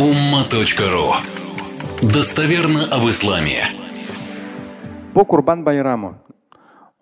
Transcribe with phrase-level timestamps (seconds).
[0.00, 1.12] umma.ru
[2.00, 3.64] Достоверно об исламе.
[5.12, 6.18] По Курбан Байраму.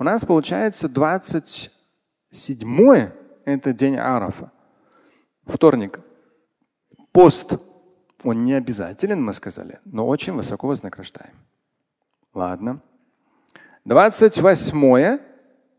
[0.01, 3.11] У нас получается 27
[3.45, 4.51] это день Арафа.
[5.47, 6.01] Вторник.
[7.13, 7.53] Пост.
[8.25, 11.37] Он не обязателен, мы сказали, но очень высоко вознаграждаем.
[12.35, 12.81] Ладно.
[13.85, 15.21] 28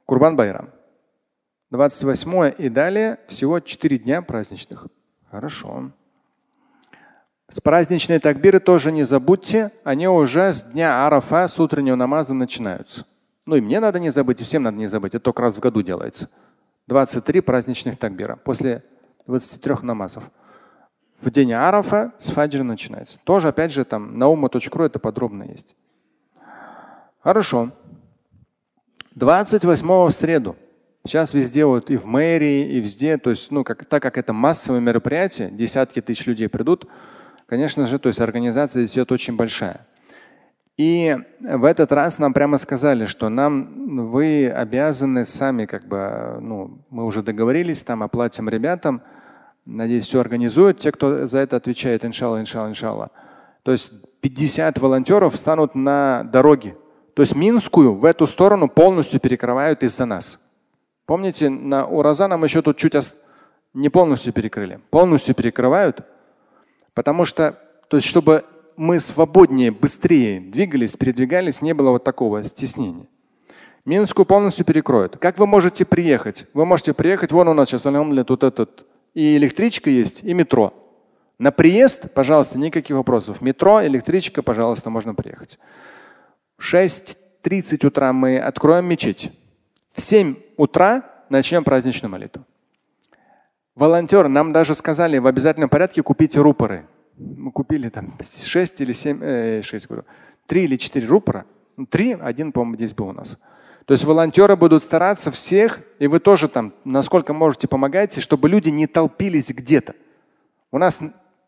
[0.06, 0.70] Курбан Байрам.
[1.72, 4.88] 28 и далее всего 4 дня праздничных.
[5.30, 5.92] Хорошо.
[7.50, 13.06] С праздничной такбиры тоже не забудьте, они уже с дня Арафа, с утреннего намаза начинаются.
[13.48, 15.60] Ну и мне надо не забыть, и всем надо не забыть, это только раз в
[15.60, 16.30] году делается.
[16.86, 18.84] 23 праздничных такбира после
[19.26, 20.24] 23 намазов.
[21.20, 23.20] В день Арафа с фаджра начинается.
[23.24, 25.76] Тоже, опять же, там на ума.ру это подробно есть.
[27.22, 27.72] Хорошо.
[29.16, 30.56] 28 в среду.
[31.04, 34.34] Сейчас везде вот и в мэрии, и везде, то есть, ну, как, так как это
[34.34, 36.88] массовое мероприятие, десятки тысяч людей придут,
[37.50, 39.86] конечно же, то есть организация здесь идет очень большая.
[40.78, 46.80] И в этот раз нам прямо сказали, что нам вы обязаны сами, как бы, ну,
[46.90, 49.02] мы уже договорились, там оплатим ребятам,
[49.66, 53.12] надеюсь, все организуют, те, кто за это отвечает, иншалла, иншалла, иншалла.
[53.64, 56.78] То есть 50 волонтеров станут на дороге.
[57.14, 60.40] То есть Минскую в эту сторону полностью перекрывают из-за нас.
[61.06, 62.96] Помните, на Ураза нам еще тут чуть
[63.74, 64.80] не полностью перекрыли.
[64.90, 66.06] Полностью перекрывают.
[67.00, 68.44] Потому что, то есть, чтобы
[68.76, 73.08] мы свободнее, быстрее двигались, передвигались, не было вот такого стеснения.
[73.86, 75.16] Минскую полностью перекроют.
[75.16, 76.46] Как вы можете приехать?
[76.54, 77.84] Вы можете приехать, вон у нас сейчас
[78.26, 80.74] тут этот, и электричка есть, и метро.
[81.38, 83.40] На приезд, пожалуйста, никаких вопросов.
[83.40, 85.58] Метро, электричка, пожалуйста, можно приехать.
[86.58, 89.32] В 6.30 утра мы откроем мечеть.
[89.96, 92.44] В 7 утра начнем праздничную молитву.
[93.80, 96.86] Волонтеры нам даже сказали в обязательном порядке купите рупоры.
[97.18, 100.04] Мы купили там 6 или 7, э, 6, говорю,
[100.48, 101.46] 3 или 4 рупора.
[101.78, 103.38] Ну, 3, один, по-моему, здесь был у нас.
[103.86, 108.68] То есть волонтеры будут стараться всех, и вы тоже там, насколько можете, помогайте, чтобы люди
[108.68, 109.96] не толпились где-то.
[110.72, 111.00] У нас,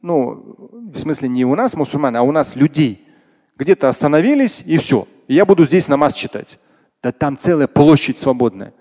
[0.01, 0.55] ну,
[0.93, 3.05] в смысле не у нас мусульман, а у нас людей.
[3.57, 5.05] Где-то остановились и все.
[5.27, 6.59] И я буду здесь намаз читать.
[7.03, 8.73] Да там целая площадь свободная.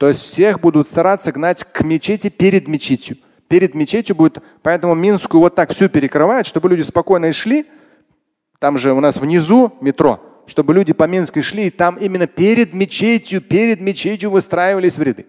[0.00, 3.18] То есть всех будут стараться гнать к мечети перед мечетью.
[3.48, 7.66] Перед мечетью будет, поэтому Минскую вот так всю перекрывают, чтобы люди спокойно шли.
[8.58, 12.72] Там же у нас внизу метро, чтобы люди по Минской шли, и там именно перед
[12.72, 15.26] мечетью, перед мечетью выстраивались в ряды.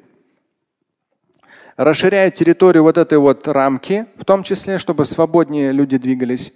[1.76, 6.54] Расширяют территорию вот этой вот рамки, в том числе, чтобы свободнее люди двигались.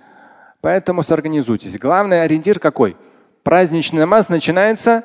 [0.61, 1.77] Поэтому сорганизуйтесь.
[1.77, 2.95] Главный ориентир какой?
[3.43, 5.03] Праздничный намаз начинается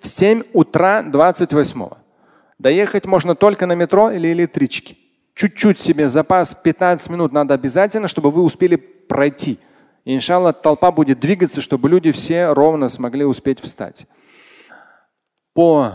[0.00, 1.88] в 7 утра 28
[2.58, 4.96] Доехать можно только на метро или электричке.
[5.34, 9.58] Чуть-чуть себе запас, 15 минут надо обязательно, чтобы вы успели пройти.
[10.06, 14.06] И, иншалла, толпа будет двигаться, чтобы люди все ровно смогли успеть встать.
[15.52, 15.94] По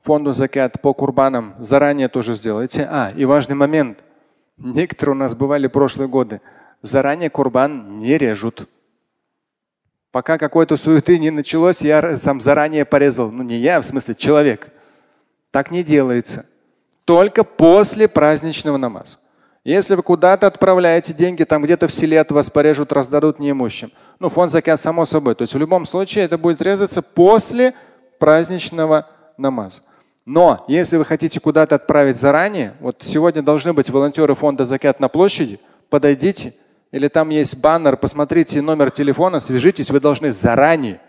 [0.00, 2.86] фонду закят, по курбанам заранее тоже сделайте.
[2.88, 3.98] А, и важный момент.
[4.56, 6.40] Некоторые у нас бывали прошлые годы.
[6.82, 8.68] Заранее курбан не режут.
[10.10, 13.30] Пока какой-то суеты не началось, я сам заранее порезал.
[13.30, 14.70] Ну не я, в смысле человек.
[15.50, 16.46] Так не делается.
[17.04, 19.18] Только после праздничного намаза.
[19.64, 23.92] Если вы куда-то отправляете деньги, там где-то в селе от вас порежут, раздадут неимущим.
[24.18, 25.34] Ну, фонд закят само собой.
[25.34, 27.74] То есть в любом случае это будет резаться после
[28.18, 29.82] праздничного намаза.
[30.24, 35.08] Но если вы хотите куда-то отправить заранее, вот сегодня должны быть волонтеры фонда закят на
[35.08, 36.54] площади, подойдите,
[36.90, 41.00] или там есть баннер, посмотрите номер телефона, свяжитесь, вы должны заранее.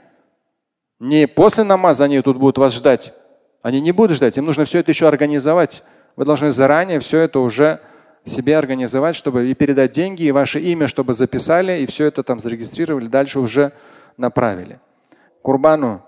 [0.99, 3.13] Не после намаза они тут будут вас ждать.
[3.61, 5.83] Они не будут ждать, им нужно все это еще организовать.
[6.15, 7.79] Вы должны заранее все это уже
[8.25, 12.39] себе организовать, чтобы и передать деньги, и ваше имя, чтобы записали, и все это там
[12.39, 13.71] зарегистрировали, дальше уже
[14.17, 14.79] направили.
[15.41, 16.03] Курбану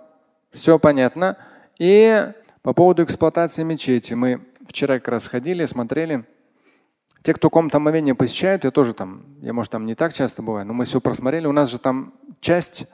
[0.52, 1.38] все понятно.
[1.80, 2.28] И
[2.62, 4.14] по поводу эксплуатации мечети.
[4.14, 6.26] Мы вчера как раз ходили, смотрели.
[7.24, 10.66] Те, кто комнату омовения посещают, я тоже там, я может там не так часто бываю,
[10.66, 11.46] но мы все просмотрели.
[11.46, 12.88] У нас же там часть,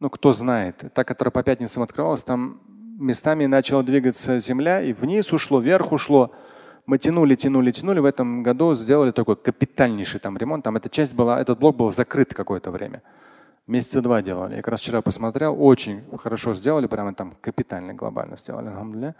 [0.00, 2.62] ну кто знает, та, которая по пятницам открывалась, там
[2.98, 6.32] местами начала двигаться земля, и вниз ушло, вверх ушло.
[6.86, 8.00] Мы тянули, тянули, тянули.
[8.00, 10.64] В этом году сделали такой капитальнейший там ремонт.
[10.64, 13.02] Там эта часть была, этот блок был закрыт какое-то время.
[13.66, 14.56] Месяца два делали.
[14.56, 19.14] Я как раз вчера посмотрел, очень хорошо сделали, прямо там капитально, глобально сделали.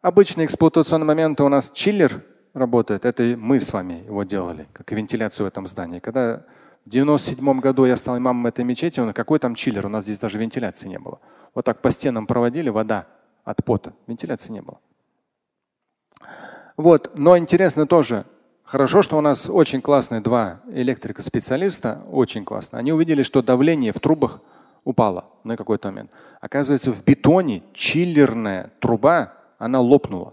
[0.00, 2.22] Обычные эксплуатационные моменты у нас чиллер
[2.54, 6.00] работает, это мы с вами его делали, как и вентиляцию в этом здании.
[6.00, 6.44] Когда
[6.84, 10.18] в 97 году я стал имамом этой мечети, он какой там чиллер, у нас здесь
[10.18, 11.20] даже вентиляции не было.
[11.54, 13.06] Вот так по стенам проводили вода
[13.44, 14.78] от пота, вентиляции не было.
[16.76, 18.24] Вот, но интересно тоже,
[18.64, 22.78] Хорошо, что у нас очень классные два электрика-специалиста, очень классно.
[22.78, 24.40] Они увидели, что давление в трубах
[24.84, 26.10] упало на какой-то момент.
[26.40, 30.32] Оказывается, в бетоне чиллерная труба, она лопнула.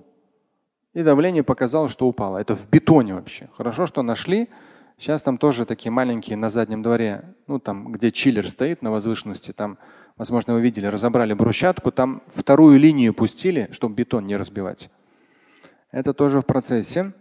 [0.94, 2.38] И давление показало, что упало.
[2.38, 3.50] Это в бетоне вообще.
[3.54, 4.50] Хорошо, что нашли.
[4.98, 9.54] Сейчас там тоже такие маленькие на заднем дворе, ну там, где чиллер стоит на возвышенности,
[9.54, 9.78] там,
[10.18, 14.90] возможно, вы видели, разобрали брусчатку, там вторую линию пустили, чтобы бетон не разбивать.
[15.92, 17.14] Это тоже в процессе.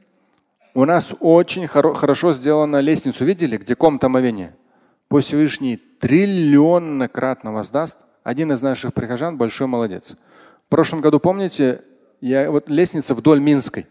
[0.75, 3.25] У нас очень хоро хорошо сделана лестницу.
[3.25, 4.57] Видели, где комната омовения?
[5.07, 7.99] Пусть Всевышний триллионнократно воздаст.
[8.25, 10.17] Один из наших прихожан большой молодец.
[10.67, 11.83] В прошлом году, помните,
[12.21, 13.87] я, вот лестница вдоль Минской.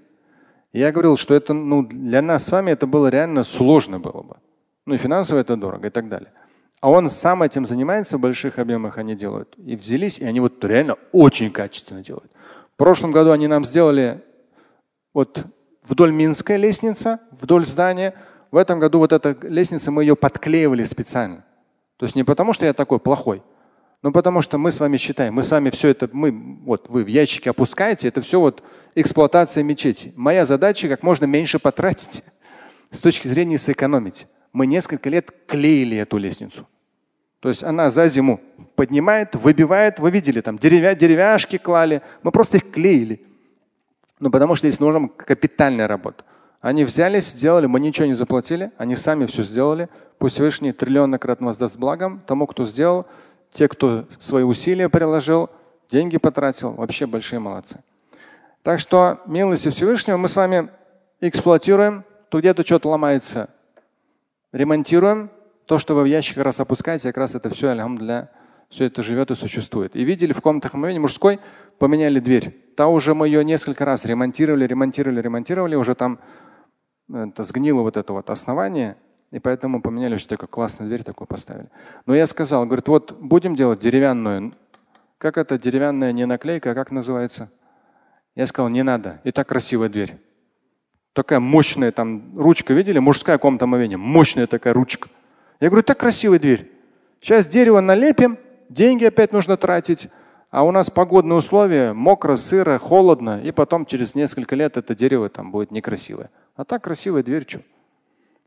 [0.73, 4.37] Я говорил, что это ну, для нас с вами это было реально сложно было бы.
[4.85, 6.31] Ну и финансово это дорого и так далее.
[6.79, 9.55] А он сам этим занимается, в больших объемах они делают.
[9.57, 12.31] И взялись, и они вот реально очень качественно делают.
[12.73, 14.23] В прошлом году они нам сделали
[15.13, 15.45] вот
[15.83, 18.13] вдоль Минская лестница, вдоль здания.
[18.51, 21.43] В этом году вот эта лестница, мы ее подклеивали специально.
[21.97, 23.41] То есть не потому, что я такой плохой,
[24.03, 26.31] но потому что мы с вами считаем, мы с вами все это, мы,
[26.63, 28.63] вот вы в ящики опускаете, это все вот
[28.95, 30.13] эксплуатация мечети.
[30.15, 32.23] Моя задача как можно меньше потратить
[32.91, 34.27] с точки зрения сэкономить.
[34.53, 36.67] Мы несколько лет клеили эту лестницу.
[37.39, 38.41] То есть она за зиму
[38.75, 39.99] поднимает, выбивает.
[39.99, 42.01] Вы видели, там деревя, деревяшки клали.
[42.23, 43.21] Мы просто их клеили.
[44.19, 46.23] Ну, потому что здесь нужна капитальная работа.
[46.59, 49.89] Они взялись, сделали, мы ничего не заплатили, они сами все сделали.
[50.17, 53.05] Пусть Всевышний триллионнократно воздаст благом тому, кто сделал,
[53.51, 55.49] те, кто свои усилия приложил,
[55.89, 57.83] деньги потратил, вообще большие молодцы.
[58.63, 60.69] Так что милостью Всевышнего мы с вами
[61.21, 63.49] эксплуатируем, то где-то что-то ломается,
[64.51, 65.31] ремонтируем.
[65.65, 68.29] То, что вы в ящик раз опускаете, как раз это все, алямдуля,
[68.69, 69.95] все это живет и существует.
[69.95, 71.39] И видели в комнатах омовения мужской
[71.77, 72.51] поменяли дверь.
[72.75, 76.19] Та уже мы ее несколько раз ремонтировали, ремонтировали, ремонтировали, уже там
[77.11, 78.97] это сгнило вот это вот основание,
[79.31, 81.69] и поэтому поменяли, что такая классная дверь такую поставили.
[82.05, 84.53] Но я сказал, говорит, вот будем делать деревянную.
[85.17, 87.51] Как это деревянная не наклейка, а как называется?
[88.35, 89.19] Я сказал, не надо.
[89.23, 90.17] И так красивая дверь.
[91.13, 92.99] Такая мощная там ручка, видели?
[92.99, 93.97] Мужская комната омовения.
[93.97, 95.09] Мощная такая ручка.
[95.59, 96.71] Я говорю, так красивая дверь.
[97.19, 98.37] Сейчас дерево налепим,
[98.69, 100.09] деньги опять нужно тратить.
[100.51, 105.27] А у нас погодные условия, мокро, сыро, холодно, и потом через несколько лет это дерево
[105.27, 106.29] там будет некрасивое.
[106.55, 107.61] А так красивая дверь, что?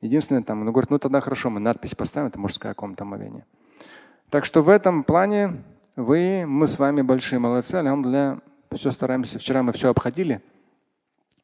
[0.00, 3.46] Единственное, там, ну, говорит, ну тогда хорошо, мы надпись поставим, это мужская комната омовения.
[4.30, 5.62] Так что в этом плане
[5.96, 8.40] вы, мы с вами большие молодцы, алямдуля,
[8.74, 9.38] все стараемся.
[9.38, 10.40] Вчера мы все обходили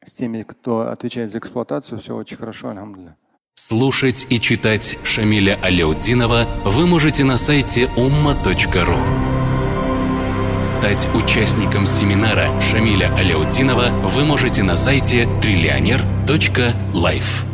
[0.03, 3.15] с теми, кто отвечает за эксплуатацию, все очень хорошо, алямдуля.
[3.55, 8.97] Слушать и читать Шамиля Аляутдинова вы можете на сайте umma.ru.
[10.63, 17.46] Стать участником семинара Шамиля Аляутдинова вы можете на сайте триллионер.life.